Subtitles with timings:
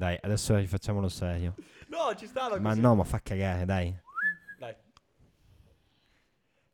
[0.00, 1.54] dai, adesso rifacciamolo serio.
[1.88, 2.80] No, ci stava Ma così.
[2.80, 3.94] no, ma fa cagare, dai.
[4.58, 4.74] Dai.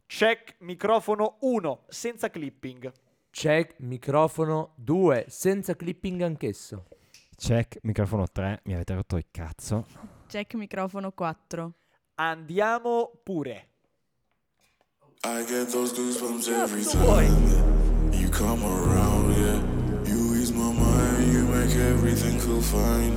[0.07, 2.93] Check microfono 1 senza clipping.
[3.31, 6.87] Check microfono 2, senza clipping anch'esso.
[7.37, 9.85] Check, microfono 3, mi avete rotto il cazzo.
[10.29, 11.73] Check microfono 4.
[12.15, 13.69] Andiamo pure.
[15.25, 19.76] I get those goosebumps every time you come around, yeah.
[21.57, 23.15] Make everything feel fine.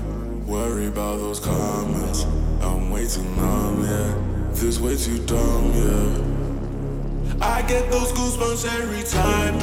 [0.48, 2.23] Worry about those comments,
[2.62, 4.13] I'm way too numb, yeah.
[4.54, 7.46] This way too dumb, yeah.
[7.46, 9.55] I get those goosebumps every time.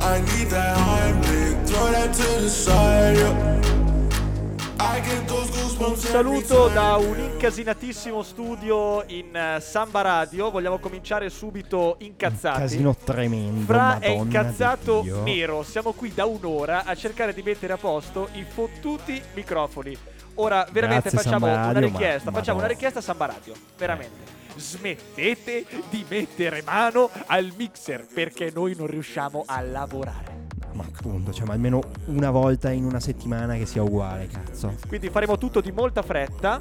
[0.00, 3.34] I need that Heimlich, throw that to the side, yeah.
[4.80, 5.28] I get
[5.80, 10.50] Un saluto da un incasinatissimo studio in eh, Samba Radio.
[10.50, 12.58] Vogliamo cominciare subito incazzati.
[12.60, 13.64] Casino tremendo.
[13.64, 15.22] Fra è Madonna incazzato di Dio.
[15.22, 15.62] nero.
[15.62, 19.96] Siamo qui da un'ora a cercare di mettere a posto i fottuti microfoni.
[20.34, 22.30] Ora, veramente Grazie, facciamo Samba una Radio, ma- richiesta.
[22.30, 22.66] Facciamo una Madonna.
[22.66, 23.54] richiesta a Samba Radio.
[23.78, 24.38] Veramente.
[24.56, 30.39] Smettete di mettere mano al mixer perché noi non riusciamo a lavorare.
[30.80, 34.74] Ma appunto, cioè, ma almeno una volta in una settimana che sia uguale, cazzo.
[34.88, 36.60] Quindi faremo tutto di molta fretta.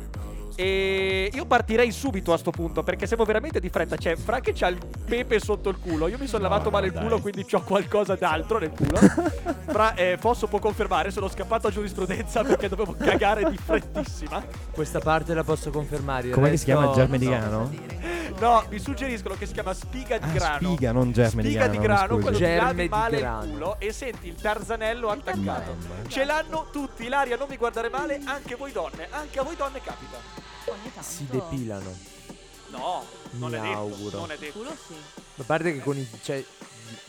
[0.56, 3.96] E io partirei subito a sto punto perché siamo veramente di fretta.
[3.96, 6.10] Cioè, Fra che c'ha il pepe sotto il culo.
[6.10, 7.04] Io mi sono No, lavato male il dai.
[7.04, 8.98] culo, quindi ho qualcosa d'altro nel culo.
[9.68, 14.44] Fra, eh, posso può confermare, sono scappato a giurisprudenza perché dovevo cagare di frettissima.
[14.72, 16.30] Questa parte la posso confermare.
[16.32, 17.28] Com'è che si chiama il resto germe di
[18.40, 18.66] no.
[18.70, 20.70] mi suggeriscono che si chiama spiga di Ah, grano.
[20.74, 21.80] spiga, non germe di Spiga grano.
[21.80, 23.44] di grano, quello Germe ti lavi di male grano.
[23.44, 25.76] il culo e senti il tarzanello attaccato.
[26.08, 29.82] Ce l'hanno tutti, Ilaria, non mi guardare male, anche voi donne, anche a voi donne
[29.82, 30.18] capita.
[30.66, 31.02] Ogni tanto.
[31.10, 31.96] Si depilano.
[32.72, 34.18] No, non Mi è detto, auguro.
[34.20, 34.60] non è detto.
[34.60, 34.94] Culo sì.
[35.38, 36.44] A parte che con i, cioè,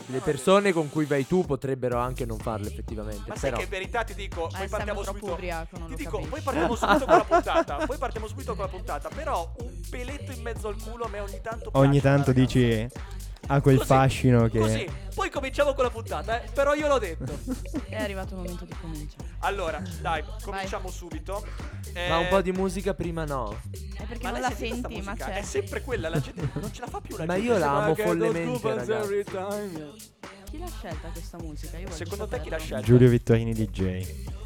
[0.07, 3.23] le persone con cui vai tu potrebbero anche non farlo effettivamente.
[3.27, 5.33] Ma sai però che in verità ti dico, poi è partiamo subito.
[5.33, 7.77] ubriaco, Ti dico, poi partiamo subito con la puntata.
[7.87, 9.09] Poi partiamo subito con la puntata.
[9.09, 12.89] Però un peletto in mezzo al culo a me ogni tanto Ogni piace, tanto dici
[13.47, 16.49] ha quel Così, fascino che Così, poi cominciamo con la puntata, eh.
[16.53, 17.37] Però io l'ho detto.
[17.89, 19.25] È arrivato il momento di cominciare.
[19.41, 21.45] Allora, dai, cominciamo subito.
[21.95, 23.61] Eh, Ma un po' di musica prima no.
[24.11, 25.37] Perché ma non la senti, ma c'è.
[25.39, 27.49] È sempre quella, la gente non ce la fa più la Ma gente.
[27.49, 29.25] io la Sembra amo che follemente, ragazzi.
[30.51, 31.77] Chi l'ha scelta questa musica?
[31.79, 32.85] Io voglio Secondo te chi l'ha scelta?
[32.85, 34.40] Giulio Vittorini DJ.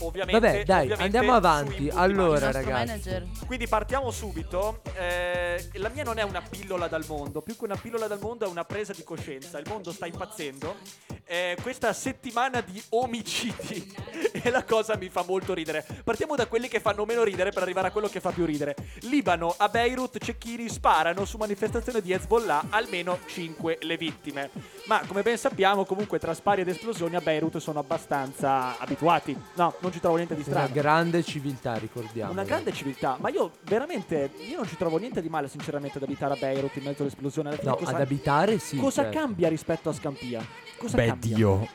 [0.00, 1.88] Ovviamente, Vabbè, dai, ovviamente andiamo avanti.
[1.92, 2.70] Allora, ragazzi.
[2.70, 3.26] manager.
[3.46, 4.80] Quindi partiamo subito.
[4.96, 8.46] Eh, la mia non è una pillola dal mondo, più che una pillola dal mondo
[8.46, 9.58] è una presa di coscienza.
[9.58, 10.76] Il mondo sta impazzendo.
[11.24, 13.94] Eh, questa settimana di omicidi
[14.32, 15.86] e la cosa mi fa molto ridere.
[16.02, 18.74] Partiamo da quelli che fanno meno ridere per arrivare a quello che fa più ridere.
[19.02, 24.50] Libano, a Beirut, cecchini sparano su manifestazione di Hezbollah, almeno 5 le vittime.
[24.86, 29.36] Ma come ben sappiamo, comunque tra spari ed esplosioni a Beirut sono abbastanza abituati.
[29.54, 30.72] No, non ci trovo niente di Una strano.
[30.72, 32.32] grande civiltà, ricordiamo.
[32.32, 36.04] Una grande civiltà, ma io veramente io non ci trovo niente di male sinceramente ad
[36.04, 37.48] abitare a Beirut in mezzo all'esplosione.
[37.50, 38.76] Alla fine No, cosa, ad abitare sì.
[38.76, 39.18] cosa certo.
[39.18, 40.44] cambia rispetto a Scampia?
[40.78, 41.34] Cosa Beh, cambia?
[41.36, 41.68] Dio.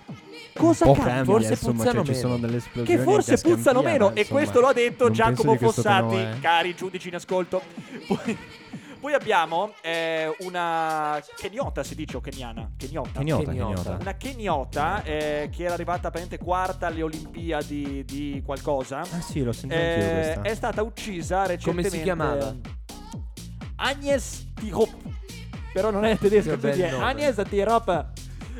[0.53, 1.03] Cosa cambia?
[1.03, 2.46] cambia, Forse insomma, puzzano cioè, ci sono meno.
[2.46, 6.16] delle esplosioni Che forse puzzano Scampia, meno e questo lo ha detto non Giacomo Fossati,
[6.16, 6.40] eh.
[6.40, 7.62] cari giudici in ascolto.
[8.08, 8.38] Poi,
[9.05, 12.71] poi abbiamo eh, una keniota, si dice o keniana?
[12.75, 13.19] Keniota.
[13.19, 13.73] Keniota, Keniota.
[13.75, 13.97] keniota.
[14.01, 19.01] Una keniota eh, che era arrivata apparentemente quarta alle Olimpiadi di qualcosa.
[19.01, 20.41] Ah sì, l'ho sentito anch'io Eh, questa.
[20.41, 21.91] è stata uccisa recentemente.
[21.91, 22.55] si chiamava?
[23.75, 24.89] Agnes Tirop.
[25.72, 26.89] Però non è tedesco, quindi è.
[26.89, 28.07] Agnes Tirop.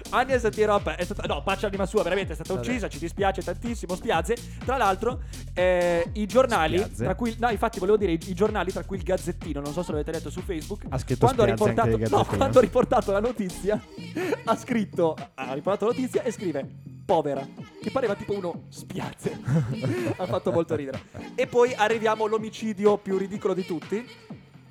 [0.10, 1.24] Agnes Tirop è stata.
[1.28, 2.68] No, pace all'anima sua, veramente è stata Vabbè.
[2.68, 2.88] uccisa.
[2.88, 3.96] Ci dispiace tantissimo.
[3.96, 4.36] Spiazze.
[4.64, 5.22] Tra l'altro,
[5.54, 6.78] eh, i giornali.
[6.78, 7.04] Spiazze.
[7.04, 7.36] Tra cui.
[7.40, 9.60] No, infatti, volevo dire i, i giornali, tra cui il Gazzettino.
[9.60, 10.84] Non so se l'avete letto su Facebook.
[10.90, 11.98] Ha scritto quando ha riportato.
[12.10, 13.82] No, quando ha riportato la notizia,
[14.46, 15.16] ha scritto.
[15.34, 16.68] Ha riportato la notizia e scrive.
[17.06, 17.48] Povera,
[17.82, 19.40] che pareva tipo uno spiazze.
[20.18, 21.02] ha fatto molto ridere.
[21.36, 24.08] E poi arriviamo all'omicidio più ridicolo di tutti.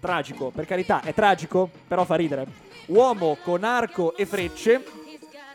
[0.00, 2.46] Tragico, per carità, è tragico, però fa ridere.
[2.86, 4.82] Uomo con arco e frecce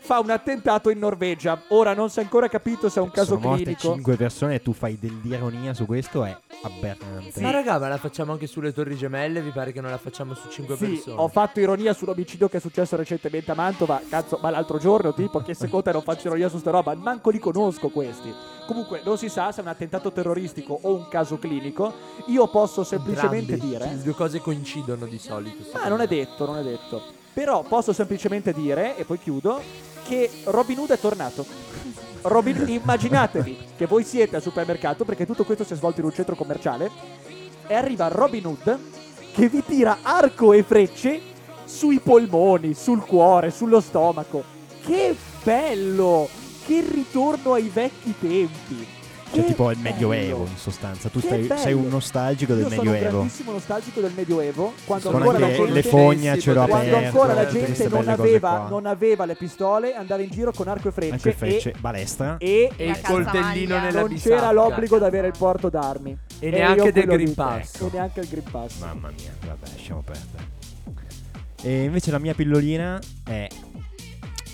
[0.00, 1.60] fa un attentato in Norvegia.
[1.68, 3.92] Ora non si è ancora capito se è un caso Sono clinico.
[3.92, 7.40] 5 persone e tu fai dell'ironia su questo è aberrante.
[7.40, 9.40] Ma raga, ma la facciamo anche sulle Torri Gemelle?
[9.40, 11.20] Vi pare che non la facciamo su 5 Sì, persone?
[11.20, 14.00] ho fatto ironia sull'omicidio che è successo recentemente a Mantova.
[14.08, 16.94] Cazzo, ma l'altro giorno, tipo, che secondo te non faccio ironia su sta roba?
[16.94, 18.32] Manco li conosco questi.
[18.66, 21.92] Comunque, non si sa se è un attentato terroristico o un caso clinico.
[22.26, 23.76] Io posso semplicemente Entrambi.
[23.76, 23.94] dire.
[23.96, 25.64] Le due cose coincidono di solito.
[25.76, 27.18] Ma non è detto, non è detto.
[27.32, 29.60] Però posso semplicemente dire, e poi chiudo,
[30.10, 31.46] che Robin Hood è tornato.
[32.22, 36.12] Robin, immaginatevi che voi siete al supermercato, perché tutto questo si è svolto in un
[36.12, 36.90] centro commerciale,
[37.68, 38.78] e arriva Robin Hood
[39.32, 41.20] che vi tira arco e frecce
[41.64, 44.42] sui polmoni, sul cuore, sullo stomaco.
[44.84, 45.14] Che
[45.44, 46.28] bello!
[46.66, 48.99] Che ritorno ai vecchi tempi!
[49.32, 51.08] Cioè, Che tipo il medioevo in sostanza.
[51.08, 53.16] Tu stai- sei un nostalgico del Io sono un medioevo.
[53.18, 57.06] grandissimo nostalgico del Medioevo, quando Con ancora la gente le fogne a cielo quando aperto.
[57.06, 60.90] ancora la gente non aveva, non aveva le pistole, andava in giro con arco e
[60.92, 62.36] frecce, Anche frecce, e, balestra.
[62.38, 64.34] e E il coltellino nella non bisacca.
[64.34, 66.18] c'era l'obbligo di avere il porto d'armi.
[66.40, 67.34] E io neanche del Green.
[67.34, 67.80] Pass.
[67.82, 68.78] E neanche il Green Pass.
[68.80, 70.58] Mamma mia, vabbè, lasciamo perdere.
[71.62, 73.46] E invece la mia pillolina è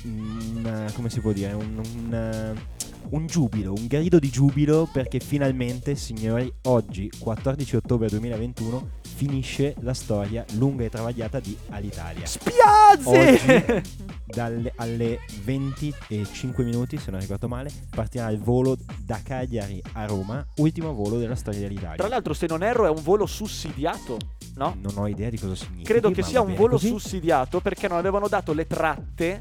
[0.05, 2.75] un, come si può dire, un, un, eh,
[3.11, 9.95] un giubilo, un grido di giubilo perché finalmente, signori, oggi, 14 ottobre 2021, finisce la
[9.95, 12.27] storia lunga e travagliata di Alitalia.
[12.27, 13.09] Spiazzi!
[13.09, 13.83] Oggi,
[14.27, 19.81] dalle, alle 20 e 5 minuti, se non ricordo male, partirà il volo da Cagliari
[19.93, 21.97] a Roma, ultimo volo della storia dell'Italia.
[21.97, 24.19] Tra l'altro, se non erro, è un volo sussidiato,
[24.57, 24.77] no?
[24.81, 25.91] Non ho idea di cosa significa.
[25.91, 29.41] Credo che sia un volo sussidiato perché non avevano dato le tratte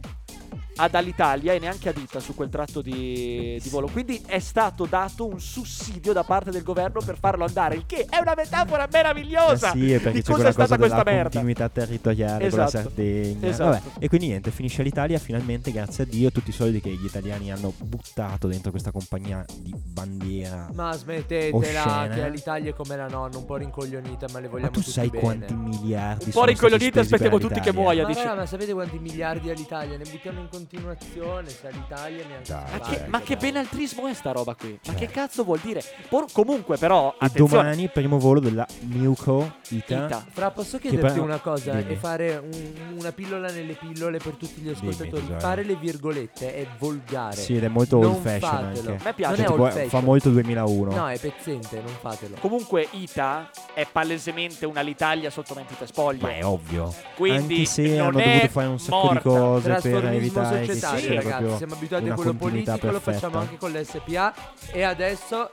[0.77, 3.88] ad Alitalia e neanche a Dita su quel tratto di, di volo.
[3.88, 8.06] Quindi è stato dato un sussidio da parte del governo per farlo andare, il che
[8.10, 9.72] è una metafora meravigliosa.
[9.74, 11.24] Eh sì, è perché di c'è cosa è stata cosa questa merda.
[11.24, 12.83] continuità territoriale con la Esatto.
[12.89, 13.48] Sardegna.
[13.48, 13.69] Esatto.
[13.69, 17.06] Vabbè, e quindi niente, finisce l'Italia finalmente, grazie a Dio, tutti i soldi che gli
[17.06, 20.69] italiani hanno buttato dentro questa compagnia di bandiera.
[20.74, 24.71] Ma smettetela, che l'Italia è come la nonna, un po' rincoglionita, ma le Ma vogliamo
[24.71, 25.24] tu tutti sai bene.
[25.24, 28.04] quanti miliardi Un sono po' per aspettiamo tutti che muoia.
[28.04, 29.98] Ma, dice- ma sapete quanti miliardi all'Italia?
[29.98, 34.14] Ne buttiamo in continuazione, all'Italia neanche Dai, si Ma fa, che, ma che benaltrismo è
[34.14, 34.72] sta roba qui?
[34.72, 34.96] Ma Cioè.
[34.96, 35.82] che cazzo vuol dire?
[36.10, 37.64] Por- comunque, però, E attenzione.
[37.64, 40.06] domani primo volo della Milko Ita.
[40.06, 40.26] Ita.
[40.32, 41.94] Fra, posso chiederti però- una cosa Dimmi.
[41.94, 45.22] e fare un- una pillola nelle pillole per tutti gli ascoltatori?
[45.22, 45.40] tesoro.
[45.40, 47.36] fare le virgolette è volgare.
[47.36, 48.90] Sì, ed è molto Non old fashion fatelo.
[48.92, 48.92] anche.
[48.92, 49.36] A me piace.
[49.36, 50.04] Non è Tipo, old fa fashion.
[50.04, 50.96] molto 2001.
[50.96, 52.36] No, è pezzente, non fatelo.
[52.40, 56.22] Comunque, Ita è palesemente una l'Italia sotto mentite spoglie.
[56.22, 56.94] Ma è ovvio.
[57.16, 59.14] Quindi Anche se non hanno è dovuto fare un sacco morta.
[59.14, 61.57] di cose per Trasformismo evitare societario, ci sia ragazzi.
[61.57, 63.12] Siamo abituati a quello politico, lo perfetta.
[63.12, 64.34] facciamo anche con l'SPA.
[64.72, 65.50] E adesso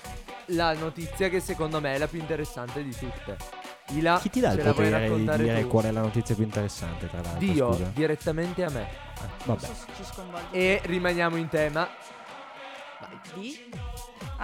[0.47, 3.37] la notizia che secondo me è la più interessante di tutte.
[3.95, 5.69] Ila, Chi ti dà il ce la vuoi potere di raccontare dire tu?
[5.69, 7.39] qual è la notizia più interessante, tra l'altro?
[7.39, 7.91] Dio, Scusa.
[7.93, 8.87] direttamente a me.
[9.21, 9.69] Ah, vabbè.
[10.53, 11.89] E rimaniamo in tema.
[13.35, 13.71] Di?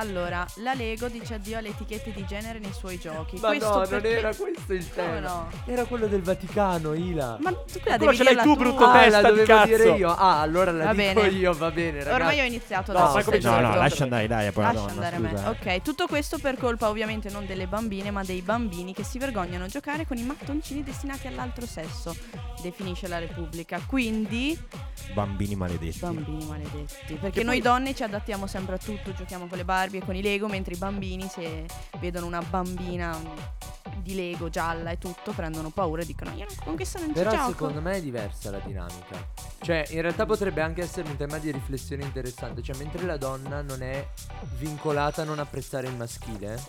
[0.00, 3.36] Allora, la Lego dice addio alle etichette di genere nei suoi giochi.
[3.40, 5.18] Ma Questo no, non perché- era questo il tema.
[5.18, 5.48] no?
[5.66, 7.36] Era quello del Vaticano, Ila.
[7.40, 8.56] Ma tu quella devi ce l'hai tu, tu.
[8.56, 9.66] brutto ah, testa la di dovevo cazzo.
[9.76, 10.14] dire io.
[10.14, 11.28] Ah, allora la Va dico bene.
[11.34, 12.14] io, va bene, ragazzi.
[12.14, 13.50] Ormai ho iniziato No, adesso.
[13.50, 15.46] No, no, lascia andare Ilaria, poi la Lascia donna, andare scusa.
[15.46, 15.72] a me.
[15.74, 19.64] Ok, tutto questo per colpa ovviamente non delle bambine, ma dei bambini che si vergognano
[19.64, 22.14] a giocare con i mattoncini destinati all'altro sesso.
[22.62, 23.80] Definisce la Repubblica.
[23.84, 24.56] Quindi,
[25.14, 25.98] Bambini maledetti.
[26.00, 27.14] bambini maledetti.
[27.14, 30.04] Perché Che noi poi- donne ci adattiamo sempre a tutto, giochiamo con le Barbie e
[30.04, 31.66] con i Lego, mentre i bambini se
[31.98, 33.18] vedono una bambina
[34.02, 37.14] di Lego gialla e tutto prendono paura e dicono io non- con questa non ci
[37.14, 37.50] Però gioco.
[37.50, 39.16] secondo me è diversa la dinamica.
[39.60, 42.62] Cioè, in realtà potrebbe anche essere un tema di riflessione interessante.
[42.62, 44.06] Cioè, mentre la donna non è
[44.56, 46.60] vincolata a non apprezzare il maschile,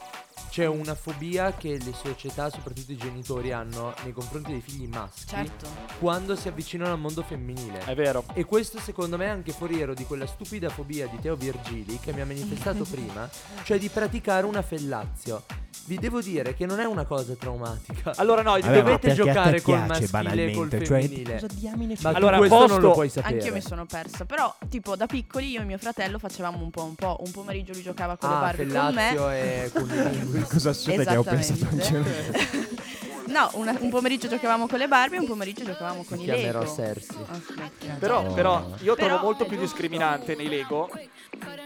[0.59, 5.25] c'è una fobia che le società, soprattutto i genitori, hanno nei confronti dei figli maschi
[5.27, 5.67] Certo.
[5.99, 7.79] quando si avvicinano al mondo femminile.
[7.85, 8.25] È vero.
[8.33, 12.11] E questo secondo me è anche foriero di quella stupida fobia di Teo Virgili che
[12.11, 13.29] mi ha manifestato prima,
[13.63, 15.43] cioè di praticare una fellazio.
[15.85, 18.13] Vi devo dire che non è una cosa traumatica.
[18.17, 20.05] Allora, no, Vabbè, dovete giocare col maschile
[20.51, 21.33] e col banalmente, cioè, femminile.
[21.39, 23.35] cosa diamine Ma Allora, questo posto- non lo puoi sapere.
[23.35, 24.25] Anch'io mi sono persa.
[24.25, 27.17] Però, tipo, da piccoli io e mio fratello facevamo un po' un po'.
[27.25, 29.01] Un pomeriggio lui giocava con le Ah, Barbie con me.
[29.09, 30.48] Fellazio e Cunnilingus.
[30.49, 32.77] Cosa succede che ho pensato anche
[33.29, 36.25] No, una- un pomeriggio giocavamo con le Barbie e un pomeriggio giocavamo con Mi i
[36.25, 36.73] chiamerò Lego.
[36.75, 37.15] Cersei.
[37.53, 37.93] Smettila.
[37.99, 40.89] Però, però io trovo Però molto più discriminante nei Lego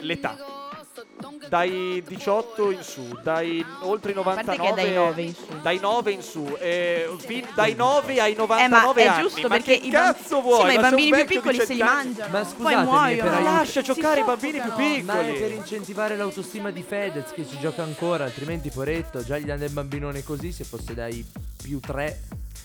[0.02, 0.36] l'età.
[1.48, 5.34] Dai 18 in su, dai oltre i A parte 99 che è dai 9 in
[5.36, 5.46] su.
[5.62, 9.22] dai 9 in su, eh, fin- dai 9 ai Eh, 99 ma è anni.
[9.22, 10.58] giusto ma perché che i bam- cazzo vuoi?
[10.58, 12.04] Sì, ma i sei bambini più piccoli se li 100 anni.
[12.06, 12.32] mangiano.
[12.32, 13.22] Ma Poi scusatemi, muoiono.
[13.22, 15.04] per Ma aiut- lascia giocare i bambini più piccoli.
[15.04, 19.46] Ma è per incentivare l'autostima di Fedez che ci gioca ancora, altrimenti poretto, già gli
[19.46, 21.26] danno il bambinone così, se fosse dai
[21.62, 22.22] più 3.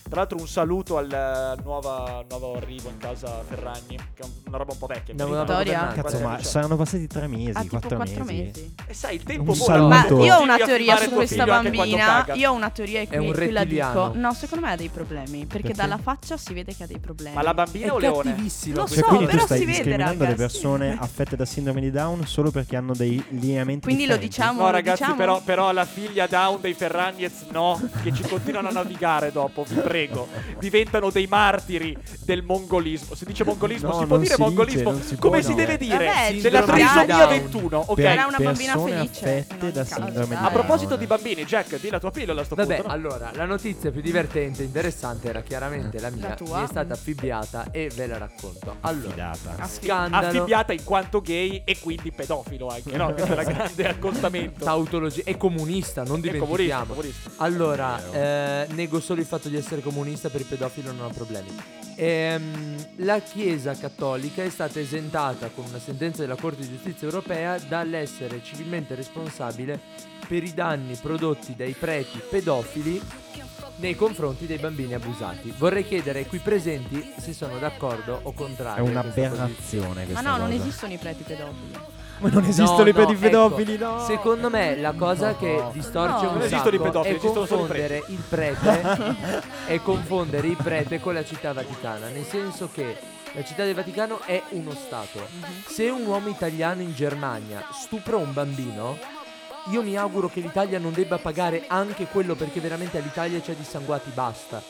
[0.09, 4.57] Tra l'altro un saluto al, nuova- nuovo arrivo in casa Ferragni, che è un- una
[4.57, 5.13] roba un po' vecchia.
[5.15, 5.27] No.
[5.27, 5.65] Vittoria?
[5.85, 6.01] Bernardo.
[6.03, 8.38] Cazzo, ma anni saranno passati tre mesi, Ah, quattro, 4 mesi.
[8.45, 8.75] Mesi.
[8.87, 9.79] Eh sai, il tempo Un vola.
[9.87, 12.27] Ma io ho una teoria su questa bambina.
[12.35, 14.13] Io ho una teoria e È qui, qui la dico.
[14.15, 15.47] No, secondo me ha dei problemi.
[15.47, 15.73] Perché Perché?
[15.75, 17.35] dalla faccia si vede che ha dei problemi.
[17.35, 18.37] Ma la bambina o Leone?
[18.39, 20.99] Lo Cioè, so, quindi tu però stai si vede, discriminando le persone sì.
[21.01, 24.27] affette da sindrome di Down solo perché hanno dei lineamenti Quindi lo differenti?
[24.29, 24.61] diciamo.
[24.63, 25.17] No ragazzi, diciamo?
[25.17, 29.65] però, però la figlia down dei Ferragnez no, che ci continuano a navigare dopo.
[29.83, 30.29] prego,
[30.59, 33.15] diventano dei martiri del mongolismo.
[33.15, 34.91] Si dice mongolismo, No, si può dire si dice, mongolismo?
[34.91, 35.55] non si può, Come si no.
[35.57, 36.05] deve dire?
[36.07, 37.29] Vabbè, Della trisomia Down.
[37.29, 37.99] 21, ok?
[38.29, 40.45] Una bambina persone felice, affette da sindrome dai.
[40.45, 42.89] A di proposito di bambini, Jack, di la tua pillola a sto Vabbè, punto.
[42.89, 42.95] no?
[42.95, 46.29] allora, la notizia più divertente e interessante era chiaramente la mia.
[46.29, 46.59] La tua?
[46.59, 48.77] Mi è stata affibbiata e ve la racconto.
[48.81, 49.67] Allora, Fidata.
[49.67, 50.27] scandalo.
[50.27, 53.13] Affibbiata in quanto gay e quindi pedofilo anche, no?
[53.13, 54.65] Questo era grande accostamento.
[54.65, 56.85] Tautologia e comunista, non È comunista, dimentichiamo.
[56.95, 57.31] comunista.
[57.37, 61.49] Allora, eh, nego solo il fatto di essere comunista, per i pedofili non ho problemi.
[62.01, 67.59] Ehm, la Chiesa cattolica è stata esentata con una sentenza della Corte di Giustizia europea
[67.59, 69.81] dall'essere civilmente responsabile
[70.29, 73.03] per i danni prodotti dai preti pedofili
[73.79, 75.53] nei confronti dei bambini abusati.
[75.59, 78.85] Vorrei chiedere ai qui presenti se sono d'accordo o È contrario.
[78.85, 79.27] questa posizione.
[79.41, 80.63] un'aberrazione Ma questa no, non cosa.
[80.63, 81.79] esistono i preti pedofili.
[82.19, 84.05] Ma non esistono No, i no, pedofili, ecco, no.
[84.05, 86.31] Secondo me la cosa che distorce No.
[86.31, 89.17] un Non esistono i sacco pedofili, è confondere il prete
[89.67, 92.97] è confondere il prete con la città vaticana, nel senso che
[93.35, 95.21] la città del Vaticano è uno stato.
[95.67, 98.99] Se un uomo italiano in Germania stupra un bambino,
[99.67, 104.11] io mi auguro che l'Italia non debba pagare anche quello perché veramente all'Italia c'è dissanguati,
[104.11, 104.63] basta.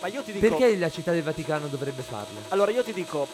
[0.00, 2.40] Ma io ti dico Perché la città del Vaticano dovrebbe farlo?
[2.48, 3.28] Allora io ti dico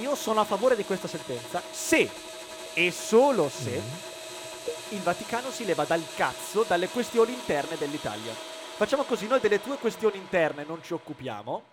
[0.00, 2.08] io sono a favore di questa sentenza se
[2.78, 3.82] e solo se
[4.90, 8.32] il Vaticano si leva dal cazzo dalle questioni interne dell'Italia.
[8.32, 11.64] Facciamo così, noi delle tue questioni interne non ci occupiamo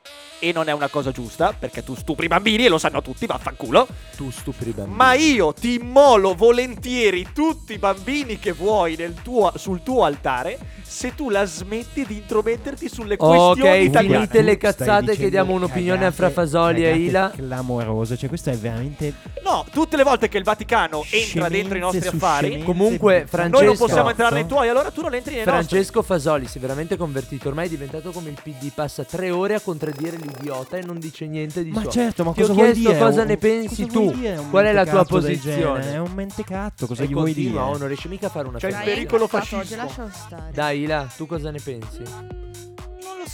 [0.49, 3.25] e non è una cosa giusta perché tu stupri i bambini e lo sanno tutti,
[3.25, 3.87] vaffanculo.
[4.15, 4.95] Tu stupri i bambini.
[4.95, 10.57] Ma io ti immolo volentieri tutti i bambini che vuoi nel tuo- sul tuo altare
[10.83, 14.15] se tu la smetti di intrometterti sulle questioni Ok, italiane.
[14.27, 17.31] finite le cazzate, dicendo chiediamo un'opinione a cagate- Frafasoli e Ila.
[17.35, 21.81] Clamorose, cioè questo è veramente No, tutte le volte che il Vaticano entra dentro i
[21.81, 25.43] nostri affari, Comunque, Francesco- noi non possiamo entrare nei tuoi, allora tu non entri nei
[25.45, 25.65] nostri.
[25.67, 29.55] Francesco Fasoli si è veramente convertito, ormai è diventato come il PD, passa tre ore
[29.55, 31.89] a contraddire l'idiota e non dice niente di Ma suo.
[31.91, 33.03] certo, ma Ti ho cosa vuoi chiesto dire?
[33.03, 34.03] cosa Un- ne pensi cosa tu?
[34.03, 35.81] vuoi dire un Qual è la tua mentecatto del posizione?
[35.81, 35.93] genere?
[35.95, 37.49] È un mentecatto, cosa e gli vuoi dire?
[37.51, 38.89] continua, oh, non riesce mica a fare una Cioè, il frase.
[38.89, 39.27] Dai, pericolo
[40.11, 40.51] stare.
[40.53, 42.01] Dai, Ila, tu cosa ne pensi?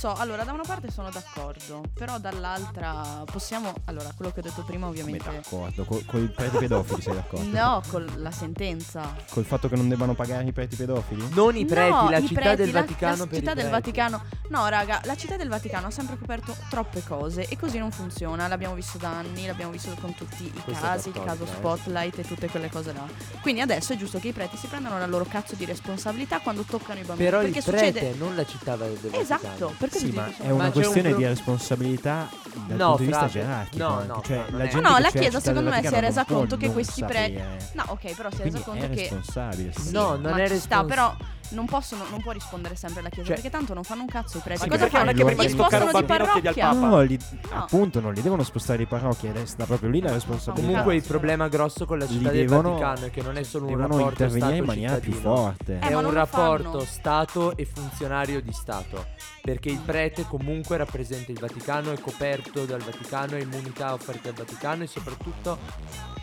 [0.01, 3.71] So, allora da una parte sono d'accordo, però dall'altra possiamo...
[3.85, 5.29] Allora, quello che ho detto prima Come ovviamente...
[5.31, 7.45] d'accordo, co- con i preti pedofili sei d'accordo?
[7.55, 9.13] No, con la sentenza.
[9.29, 11.29] Col fatto che non debbano pagare i preti pedofili?
[11.35, 13.53] Non i preti, No, la i città preti, del la- Vaticano la per città i
[13.53, 13.69] del.
[13.69, 14.23] Vaticano.
[14.49, 18.47] No, raga, la città del Vaticano ha sempre coperto troppe cose e così non funziona.
[18.47, 21.47] L'abbiamo visto da anni, l'abbiamo visto con tutti i Questa casi, il caso eh.
[21.47, 23.05] Spotlight e tutte quelle cose là.
[23.41, 26.63] Quindi adesso è giusto che i preti si prendano la loro cazzo di responsabilità quando
[26.63, 27.29] toccano i bambini.
[27.29, 29.21] Però perché il prete, succede non la città del Vaticano.
[29.21, 32.29] Esatto, perché Sì, ma è una Ma un questione pro- di responsabilità
[32.67, 33.87] dal No, punto di vista gerarchico.
[33.87, 36.57] No, no, cioè, no, la gente No, la Chiesa, secondo me, si è resa conto
[36.57, 37.41] che questi preti-.
[37.73, 39.73] No, ok, però si è resa conto è che responsabile.
[39.77, 39.91] sì.
[39.91, 41.15] No, non è ci sta, respons- però
[41.51, 44.37] non possono non può rispondere sempre la Chiesa Cioè- perché tanto non fanno un cazzo
[44.37, 44.63] i preti.
[44.63, 45.11] Anche Cosa fanno?
[45.11, 46.71] è che prima spostano di al parrocchia?
[46.73, 47.19] No, li-
[47.51, 47.57] No.
[47.63, 50.67] appunto non li devono spostare di parrocchia, ed è sta proprio lì la responsabilità.
[50.69, 53.43] Comunque il problema grosso con la Li città del devono- Vaticano è che non è
[53.43, 55.73] solo un rapporto intervenire in maniera più forte.
[55.81, 56.85] Eh, è ma un rapporto.
[56.85, 59.05] Stato e funzionario di Stato.
[59.41, 64.45] Perché il prete comunque rappresenta il Vaticano, è coperto dal Vaticano, ha immunità offerte dal
[64.45, 65.57] Vaticano e soprattutto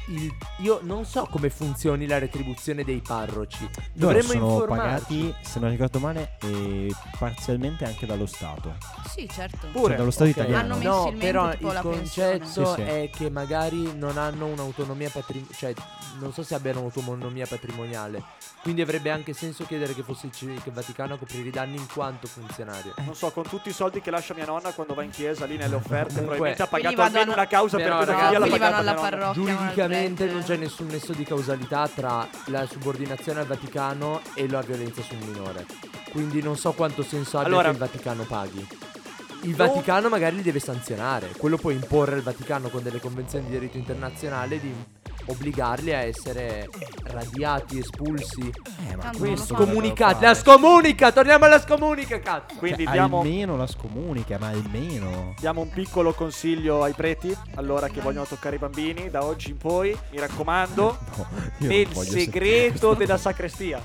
[0.09, 3.69] il- io non so come funzioni la retribuzione dei parroci.
[3.93, 4.85] Dovremmo sono informarci.
[5.05, 8.75] pagati, se non ricordo male, eh, parzialmente anche dallo Stato.
[9.09, 9.67] Sì, certo.
[9.73, 9.89] Pure.
[9.89, 10.37] Cioè, dallo Stato Ok.
[10.37, 10.75] italiano.
[10.75, 12.47] Hanno No, però tipo il la concetto.
[12.47, 12.81] Sì, sì.
[12.83, 15.75] è che magari non hanno un'autonomia patrimoniale, cioè
[16.21, 18.23] non so se abbiano autonomia patrimoniale.
[18.63, 21.51] Quindi avrebbe anche senso chiedere che fosse il ci- che il Vaticano a coprire i
[21.51, 22.93] danni in quanto funzionario.
[22.99, 25.57] Non so, con tutti i soldi che lascia mia nonna quando va in chiesa lì
[25.57, 28.73] nelle offerte, Comunque- probabilmente ha pagato almeno una causa Però, per pedofilia l'ha quelli vanno
[28.73, 29.33] pagata alla parrocchia.
[29.33, 30.33] Giuridicamente prete.
[30.33, 35.19] non c'è nessun nesso di causalità tra la subordinazione al Vaticano e la violenza sul
[35.25, 35.67] minore.
[36.11, 38.67] Quindi non so quanto senso abbia Allora- che il Vaticano paghi.
[39.43, 39.57] Il No.
[39.57, 41.31] Vaticano magari li deve sanzionare.
[41.37, 44.73] Quello può imporre al Vaticano con delle convenzioni di diritto internazionale di
[45.29, 46.69] obbligarli a essere
[47.05, 48.51] radiati, espulsi,
[48.89, 49.65] Eh, ma Tanto questo non lo fanno.
[49.67, 50.25] scomunicati.
[50.25, 51.13] La scomunica!
[51.13, 52.55] Torniamo alla scomunica, cazzo!
[52.59, 55.35] Quindi Cioè, diamo, almeno la scomunica, ma almeno.
[55.39, 59.57] diamo un piccolo consiglio ai preti, allora che vogliono toccare i bambini, da oggi in
[59.59, 61.27] poi, mi raccomando, No,
[61.59, 63.83] io nel segreto della sacrestia.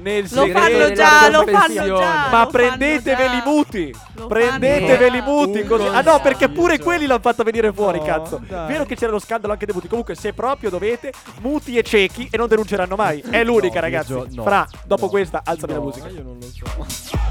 [0.00, 2.28] Nel Lo fanno già, lo fanno già.
[2.30, 3.94] Ma prendeteveli muti.
[4.28, 5.64] Prendeteveli muti.
[5.64, 5.86] Così.
[5.86, 8.40] Ah no, perché pure quelli l'hanno fatta venire fuori, No, cazzo.
[8.46, 8.68] dai.
[8.68, 9.88] Vero che c'era lo scandalo anche dei muti.
[9.88, 13.22] Comunque, se proprio dovete, muti e ciechi e non denunceranno mai.
[13.28, 14.14] È l'unica, No, ragazzi.
[14.36, 16.08] Fra, dopo no, questa, alzami la musica.
[16.08, 16.46] Io non lo
[16.86, 17.27] so.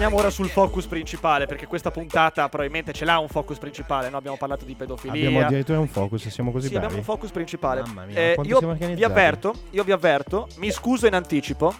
[0.00, 4.08] Torniamo ora sul focus principale, perché questa puntata probabilmente ce l'ha un focus principale.
[4.08, 4.16] No?
[4.16, 5.12] Abbiamo parlato di pedofilia.
[5.26, 6.86] Abbiamo addirittura un focus, siamo così Sì, bravi.
[6.86, 7.82] abbiamo un focus principale.
[7.82, 11.74] Mamma mia, Eh, io siamo vi avverto, io vi avverto, mi scuso in anticipo.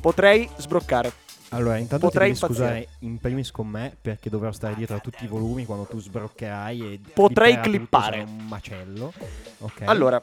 [0.00, 1.12] Potrei sbroccare.
[1.48, 5.24] Allora, intanto Potrei ti scusare in primis con me perché dovrò stare dietro a tutti
[5.24, 8.18] i volumi quando tu sbroccherai e Potrei tutto, clippare.
[8.20, 9.12] sarà un macello.
[9.58, 9.82] Ok.
[9.86, 10.22] Allora,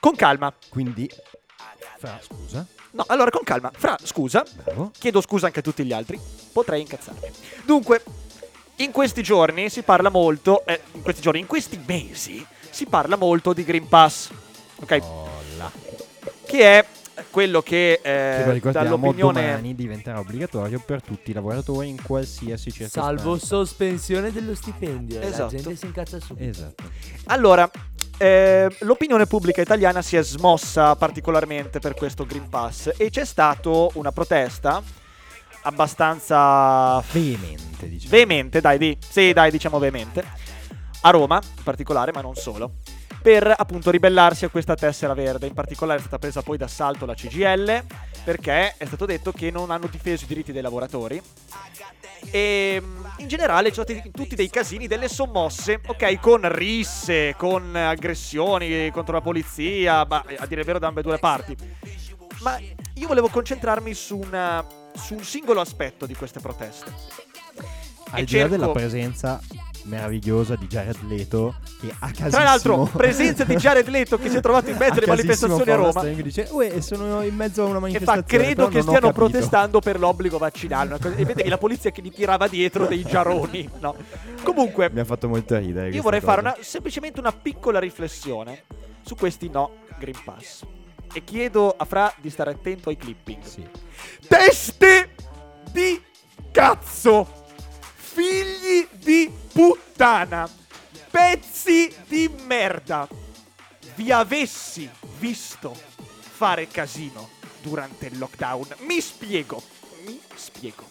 [0.00, 0.52] con calma.
[0.68, 1.10] quindi
[1.98, 3.70] fra scusa, No, allora con calma.
[3.74, 4.44] Fra, scusa.
[4.64, 4.90] bravo.
[4.98, 6.18] Chiedo scusa anche a tutti gli altri.
[6.52, 7.20] Potrei incazzarmi.
[7.64, 8.02] Dunque,
[8.76, 10.64] in questi giorni si parla molto.
[10.64, 14.30] eh, in questi giorni, in questi mesi si parla molto di Green Pass.
[14.80, 15.02] Ok?
[15.58, 15.70] Là.
[16.46, 16.86] Che è
[17.30, 18.08] quello che Che
[18.44, 19.46] eh, ricordiamo dall'opinione.
[19.46, 23.08] domani diventerà obbligatorio per tutti i lavoratori in qualsiasi circostanza.
[23.22, 25.18] Salvo sospensione dello stipendio.
[25.20, 25.48] e La Esatto.
[25.56, 26.48] gente si incazza subito.
[26.48, 26.84] Esatto.
[27.26, 27.68] Allora,
[28.18, 33.70] eh, l'opinione pubblica italiana si è smossa particolarmente per questo Green Pass e c'è stata
[33.94, 34.82] una protesta
[35.62, 38.10] abbastanza Veemente, diciamo.
[38.10, 40.24] veemente, dai, di, sì, dai, diciamo veemente,
[41.02, 42.74] a Roma in particolare, ma non solo,
[43.28, 45.46] per appunto ribellarsi a questa tessera verde.
[45.46, 47.84] In particolare è stata presa poi d'assalto la CGL
[48.24, 51.20] perché è stato detto che non hanno difeso i diritti dei lavoratori.
[52.30, 57.34] E mm, in generale ci sono stati tutti dei casini, delle sommosse, ok, con risse,
[57.36, 61.54] con aggressioni contro la polizia, ma a dire il vero da ambedue le parti.
[62.40, 62.58] Ma
[62.94, 66.90] io volevo concentrarmi su, una- su un singolo aspetto di queste proteste.
[68.10, 69.38] Al E di là cerco- della presenza
[69.84, 74.36] meravigliosa di Jared Leto che a casissimo Tra l'altro, presenza di Jared Leto che si
[74.36, 76.00] è trovato in mezzo alle manifestazioni a Roma.
[76.02, 79.12] che dice "Uè, sono in mezzo a una Che fa, manifestazione credo che stiano capito".
[79.12, 80.98] protestando per l'obbligo vaccinale.
[81.00, 83.68] cosa- E vedevi la polizia che gli tirava dietro dei giaroni.
[83.80, 83.94] No.
[84.42, 86.54] Comunque, mi ha fatto molto ridere io vorrei fare cosa.
[86.54, 88.64] una- semplicemente una piccola riflessione
[89.02, 90.62] su questi no Green Pass.
[91.12, 93.42] E chiedo a Fra di stare attento ai clipping.
[93.42, 93.66] Sì.
[94.26, 95.14] Teste
[95.72, 96.00] di
[96.50, 97.37] cazzo!
[98.18, 100.50] Figli di puttana!
[101.08, 103.06] Pezzi di merda!
[103.94, 105.72] Vi avessi visto
[106.18, 107.28] fare casino
[107.62, 108.74] durante il lockdown.
[108.78, 109.62] Mi spiego.
[110.04, 110.84] Mi spiego.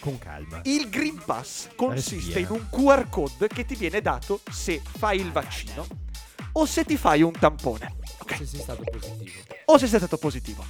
[0.00, 4.82] con calma Il Green Pass consiste in un QR code che ti viene dato se
[4.84, 5.86] fai il vaccino
[6.54, 7.98] o se ti fai un tampone.
[8.18, 8.36] Ok?
[8.36, 9.42] Se sei stato positivo.
[9.66, 10.64] o se sei stato positivo.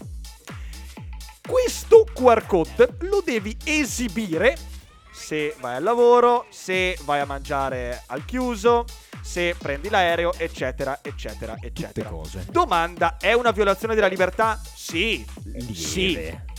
[1.41, 4.77] Questo QR code lo devi esibire
[5.19, 8.85] se vai al lavoro, se vai a mangiare al chiuso,
[9.21, 12.09] se prendi l'aereo, eccetera, eccetera, tutte eccetera.
[12.09, 14.61] cose Domanda, è una violazione della libertà?
[14.75, 15.27] Sì.
[15.43, 16.15] lieve, Sì.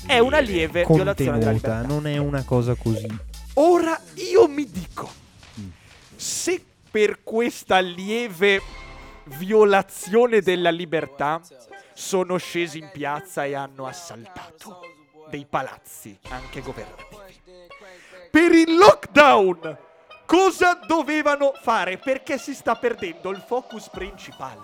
[0.05, 1.81] È una lieve violazione della contenuta libertà.
[1.81, 3.07] non è una cosa così
[3.55, 5.09] Ora io mi dico,
[6.15, 8.61] se per questa lieve
[9.37, 11.41] violazione della libertà
[11.93, 14.79] sono scesi in piazza e hanno assaltato
[15.29, 17.08] dei palazzi, anche governativi.
[18.31, 19.77] Per il lockdown,
[20.25, 21.97] cosa dovevano fare?
[21.97, 24.61] Perché si sta perdendo il focus principale.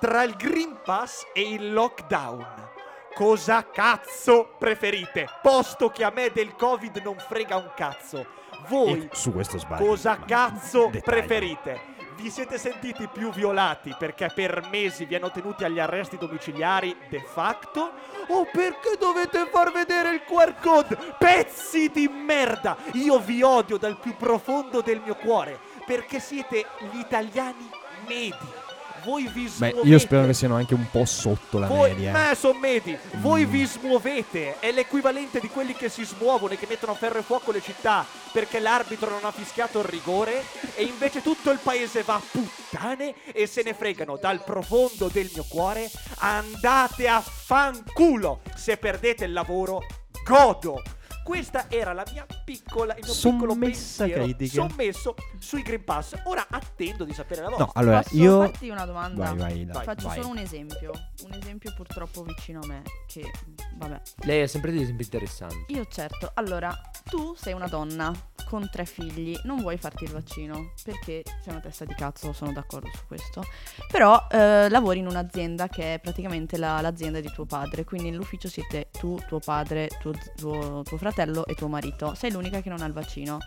[0.00, 2.68] Tra il Green Pass e il lockdown.
[3.14, 5.26] Cosa cazzo preferite?
[5.42, 8.26] Posto che a me del Covid non frega un cazzo.
[8.68, 11.02] Voi E su questo sbaglio cosa cazzo dettaglio.
[11.02, 11.80] preferite?
[12.20, 17.20] Vi siete sentiti più violati perché per mesi vi hanno tenuti agli arresti domiciliari de
[17.20, 17.92] facto?
[18.26, 20.98] O perché dovete far vedere il QR code?
[21.16, 22.76] Pezzi di merda!
[22.92, 27.70] Io vi odio dal più profondo del mio cuore perché siete gli italiani
[28.06, 28.59] medi.
[29.04, 29.88] Voi vi Beh, smuovete.
[29.88, 32.12] io spero che siano anche un po' sotto la Voi, media.
[32.12, 33.50] me sono medi, voi Mm.
[33.50, 37.22] vi smuovete, è l'equivalente di quelli che si smuovono e che mettono a ferro e
[37.22, 40.42] fuoco le città perché l'arbitro non ha fischiato il rigore
[40.74, 45.30] e invece tutto il paese va a puttane e se ne fregano dal profondo del
[45.32, 45.90] mio cuore.
[46.18, 49.82] Andate a fanculo, se perdete il lavoro,
[50.24, 50.82] godo.
[51.24, 54.66] Questa era la mia piccola, il mio piccolo Sommessa pensiero critica.
[54.68, 56.14] sommesso sui Green Pass.
[56.24, 57.66] Ora attendo di sapere la vostra.
[57.66, 59.24] No, allora Posso io farti una domanda?
[59.26, 60.16] Vai, vai, dai, Faccio vai.
[60.16, 60.92] solo un esempio.
[61.24, 62.82] Un esempio purtroppo vicino a me.
[63.06, 63.30] Che,
[63.76, 64.00] vabbè.
[64.24, 65.72] Lei ha sempre degli esempi interessanti.
[65.74, 66.30] Io certo.
[66.34, 68.12] Allora, tu sei una donna
[68.48, 72.52] con tre figli, non vuoi farti il vaccino perché sei una testa di cazzo, sono
[72.52, 73.44] d'accordo su questo.
[73.92, 78.48] Però eh, lavori in un'azienda che è praticamente la- l'azienda di tuo padre, quindi nell'ufficio
[78.48, 81.08] siete tu, tuo padre, tuo, tuo- tuo fratello
[81.46, 82.14] e tuo marito.
[82.14, 83.38] Sei l'unica che non ha il vaccino.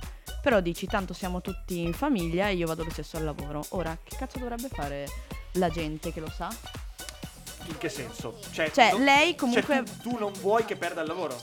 [0.41, 3.63] Però dici, tanto siamo tutti in famiglia e io vado lo stesso al lavoro.
[3.69, 5.08] Ora, che cazzo dovrebbe fare
[5.54, 6.49] la gente che lo sa?
[7.67, 8.38] In che senso?
[8.52, 9.84] Cioè, Cioè, non- lei cioè, comunque...
[9.84, 11.39] tu, tu non vuoi che perda il lavoro?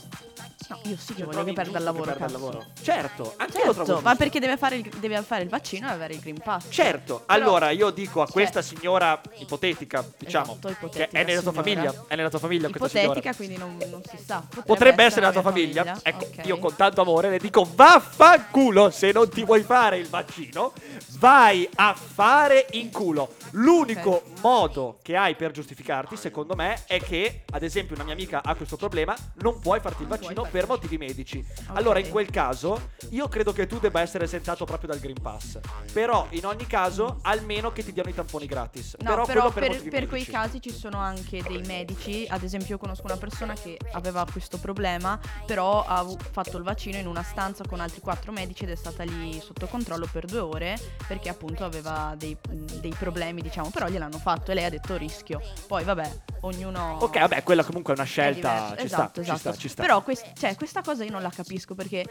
[0.71, 2.03] No, io sì che Cioè, voglio che perda il lavoro.
[2.05, 2.65] perda il lavoro.
[2.81, 4.15] Certo, anche io lo trovo Certo, ma giusto.
[4.17, 6.65] perché deve fare, il, deve fare il vaccino e avere il Green Pass.
[6.69, 11.23] Certo, Però- allora io dico a cioè- questa signora ipotetica, diciamo, Esatto, che ipotetica è
[11.25, 11.73] nella tua signora.
[11.73, 12.67] famiglia, è nella tua famiglia.
[12.69, 14.39] Ipotetica, quindi non, non si sa.
[14.47, 15.99] Potrebbe, Potrebbe essere la tua mia famiglia.
[16.01, 16.45] Ecco, Ok.
[16.45, 20.73] io con tanto amore le dico vaffanculo se non ti vuoi fare il vaccino,
[21.19, 23.33] vai a fare in culo.
[23.51, 28.41] L'unico modo che hai per giustificarti, secondo me, è che, ad esempio, una mia amica
[28.43, 31.39] ha questo problema, non puoi farti il vaccino puoi per motivi medici.
[31.39, 31.75] Ok.
[31.75, 35.59] Allora, in quel caso, io credo che tu debba essere esentato proprio dal Green Pass.
[35.91, 38.95] Però, in ogni caso, almeno che ti diano i tamponi gratis.
[38.99, 42.75] No, però, quello per, per, per quei casi ci sono anche dei medici, ad esempio
[42.75, 47.23] io conosco una persona che aveva questo problema, però ha fatto il vaccino in una
[47.23, 51.29] stanza con altri quattro medici ed è stata lì sotto controllo per due ore perché
[51.29, 52.37] appunto aveva dei,
[52.79, 55.41] dei problemi, diciamo, però gliel'hanno fatto e lei ha detto rischio.
[55.67, 56.97] Poi vabbè, ognuno...
[57.01, 58.53] Ok, vabbè, quella comunque è una è scelta.
[58.53, 58.75] diverso.
[58.77, 59.33] Ci, esatto, sta, esatto.
[59.33, 59.81] ci sta, ci sta.
[59.81, 62.05] Però quest- cioè, questa cosa io non la capisco perché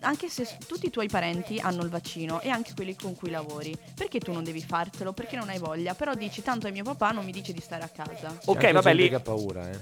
[0.00, 3.30] anche se s- tutti i tuoi parenti hanno il vaccino e anche quelli con cui
[3.30, 5.12] lavori, perché tu non devi fartelo?
[5.12, 5.94] Perché non hai voglia?
[5.94, 8.28] Però dici tanto è mio papà non mi dice di stare a casa.
[8.44, 9.78] Ok, C'è anche vabbè, gente lì che ha paura, eh.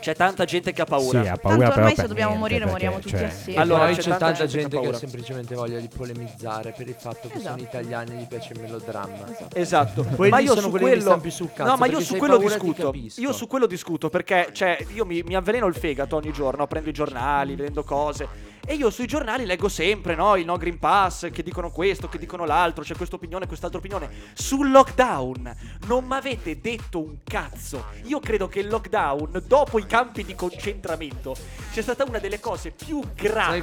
[0.00, 1.22] c'è tanta gente che ha paura.
[1.22, 3.60] Sì, ha paura Tanto però ormai se dobbiamo niente, morire, perché, moriamo tutti cioè, assieme.
[3.60, 7.28] Allora, c'è c'è, tanta tanta gente che ha semplicemente voglia di polemizzare per il fatto
[7.28, 7.62] che sono Esatto.
[7.62, 9.26] italiani e gli piace il melodramma.
[9.52, 10.04] Esatto.
[10.04, 12.36] Quelli ma io sono su che quello più sul cazzo, No, ma io su quello
[12.38, 12.92] discuto.
[13.14, 13.20] Capisco.
[13.20, 16.88] Io su quello discuto perché cioè io mi, mi avveleno il fegato ogni giorno, prendo
[16.88, 21.30] i giornali, vedendo cose e io sui giornali leggo sempre, no, il no Green Pass
[21.30, 24.08] che dicono questo, che dicono l'altro, c'è questa opinione, quest'altra opinione.
[24.32, 25.54] Sul lockdown
[25.86, 27.84] non mi avete detto un cazzo.
[28.04, 31.36] Io credo che il lockdown dopo i campi di concentramento
[31.70, 33.62] sia stata una delle cose più gravi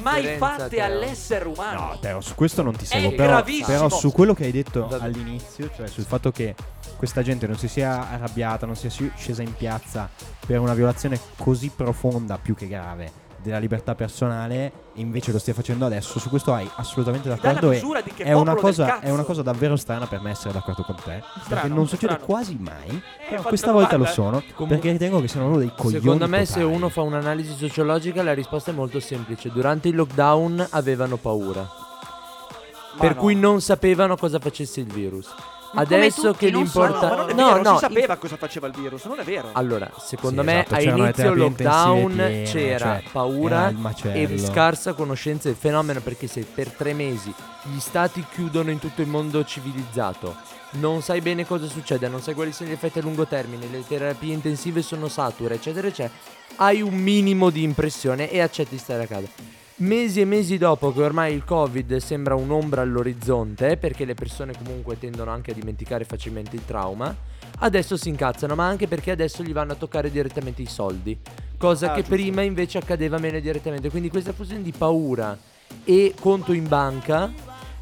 [0.00, 0.84] mai fatte Teo?
[0.84, 1.80] all'essere umano.
[1.80, 3.10] No, Teo, su questo non ti seguo.
[3.10, 3.66] È però, gravissimo.
[3.66, 5.04] però su quello che hai detto Vabbè.
[5.04, 6.54] all'inizio, cioè sul fatto che
[6.96, 10.08] questa gente non si sia arrabbiata, non sia scesa in piazza
[10.46, 15.52] per una violazione così profonda, più che grave, della libertà personale, e invece lo stia
[15.52, 17.72] facendo adesso, su questo hai assolutamente d'accordo.
[17.72, 17.82] e
[18.16, 21.22] è, una cosa, è una cosa davvero strana per me essere d'accordo con te.
[21.48, 22.24] perché non succede strano.
[22.24, 23.02] quasi mai.
[23.28, 24.42] però fatti questa volta lo sono.
[24.54, 26.00] Comu- perché ritengo che siano uno dei coglioni.
[26.00, 26.74] Secondo me se totali.
[26.74, 29.50] uno fa un'analisi sociologica la risposta è molto semplice.
[29.50, 31.60] Durante il lockdown avevano paura.
[31.60, 33.20] Ma per no.
[33.20, 35.28] cui non sapevano cosa facesse il virus.
[35.74, 38.66] Adesso tutti, che non no, l'importante non è no, vero, no, si sapeva cosa faceva
[38.66, 39.48] il virus, non è vero.
[39.52, 43.72] Allora, secondo Sì, me esatto, a inizio lockdown piene, c'era cioè, paura
[44.12, 47.32] e scarsa conoscenza del fenomeno perché se per tre mesi
[47.62, 50.36] gli stati chiudono in tutto il mondo civilizzato,
[50.72, 53.84] non sai bene cosa succede, non sai quali sono gli effetti a lungo termine, le
[53.86, 56.14] terapie intensive sono sature, eccetera, eccetera,
[56.56, 59.60] hai un minimo di impressione e accetti di stare a casa.
[59.82, 64.96] Mesi e mesi dopo che ormai il Covid sembra un'ombra all'orizzonte, perché le persone comunque
[64.96, 67.12] tendono anche a dimenticare facilmente il trauma,
[67.58, 71.18] adesso si incazzano, ma anche perché adesso gli vanno a toccare direttamente i soldi,
[71.58, 72.14] cosa Ah, che giusto.
[72.14, 73.90] prima invece accadeva meno direttamente.
[73.90, 75.36] Quindi questa fusione di paura
[75.82, 77.28] e conto in banca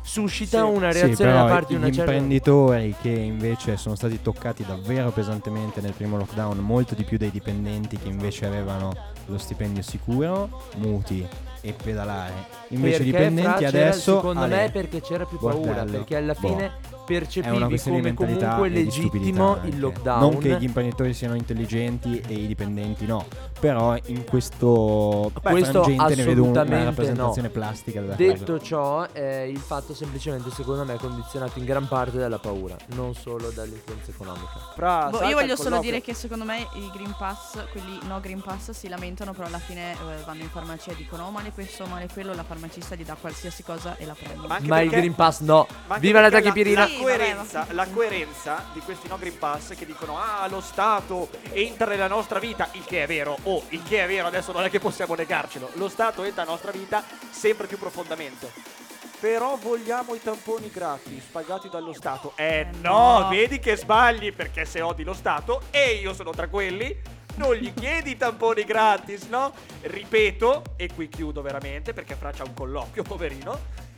[0.02, 0.70] suscita Sì.
[0.72, 4.22] una Sì, reazione però da parte di gli una certa imprenditori che invece sono stati
[4.22, 8.96] toccati davvero pesantemente nel primo lockdown, molto di più dei dipendenti che invece avevano
[9.30, 11.26] lo stipendio sicuro, muti
[11.62, 12.32] e pedalare.
[12.68, 15.90] Invece i dipendenti adesso secondo me perché c'era più paura bordello.
[15.90, 16.48] perché alla Boh.
[16.48, 22.22] fine una percepivi come mentalità comunque legittimo il lockdown Non che gli imprenditori siano intelligenti
[22.26, 23.26] e i dipendenti no,
[23.58, 27.54] però in questo Questo frangente ne vedo una assolutamente rappresentazione no.
[27.54, 28.32] plastica della cosa.
[28.32, 32.76] Detto ciò, eh, il fatto semplicemente secondo me è condizionato in gran parte dalla paura,
[32.94, 34.70] non solo dall'influenza economica.
[34.74, 38.40] Fra, Boh, io voglio solo dire che secondo me i Green Pass, quelli no Green
[38.40, 41.86] Pass, si lamentano, però alla fine eh, vanno in farmacia e dicono oh, male questo,
[41.86, 44.48] male quello, la farmacista gli dà qualsiasi cosa e la prendono.
[44.48, 45.66] Ma Ma il Green Pass no.
[45.98, 46.80] Viva la tachipirina!
[46.80, 51.28] La, Sì, coerenza, la coerenza di questi no Green Pass che dicono ah lo Stato
[51.52, 54.64] entra nella nostra vita, il che è vero, o il che è vero adesso non
[54.64, 58.78] è che possiamo negarcelo, lo Stato entra nella nostra vita sempre più profondamente.
[59.20, 62.32] Però vogliamo i tamponi gratis pagati dallo Stato.
[62.36, 63.28] Eh no, no.
[63.28, 66.96] vedi che sbagli perché se odi lo Stato e io sono tra quelli,
[67.36, 69.52] non gli chiedi i tamponi gratis, no?
[69.82, 73.88] Ripeto, e qui chiudo veramente perché Fra c'ha un colloquio, poverino.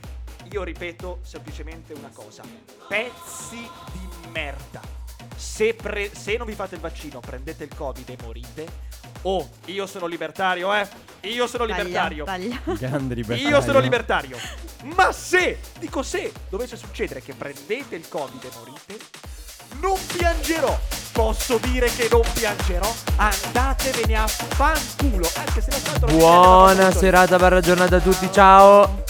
[0.52, 2.42] Io ripeto semplicemente una cosa.
[2.86, 3.56] Pezzi
[3.92, 4.80] di merda.
[5.34, 8.66] Se, pre- se non vi fate il vaccino, prendete il Covid e morite.
[9.22, 10.86] Oh, io sono libertario, eh.
[11.22, 12.24] Io sono Taglia, libertario.
[12.24, 12.60] taglia.
[13.48, 14.36] Io sono libertario.
[14.94, 18.98] Ma se, dico se, dovesse succedere che prendete il Covid e morite,
[19.80, 20.78] non piangerò.
[21.12, 22.92] Posso dire che non piangerò?
[23.16, 25.30] Andatevene a fanculo.
[25.34, 29.02] Anche se non Buona serata barra giornata a tutti, ciao!